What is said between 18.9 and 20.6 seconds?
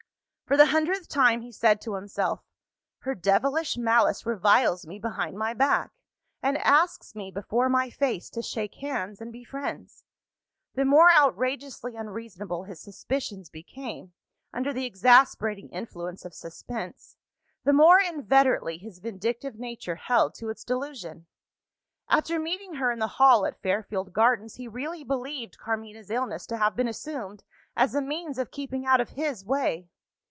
vindictive nature held to